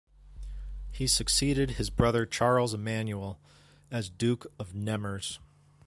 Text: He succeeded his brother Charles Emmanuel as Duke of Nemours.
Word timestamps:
He 0.91 1.05
succeeded 1.05 1.73
his 1.77 1.91
brother 1.91 2.25
Charles 2.25 2.73
Emmanuel 2.73 3.39
as 3.91 4.09
Duke 4.09 4.47
of 4.57 4.73
Nemours. 4.73 5.37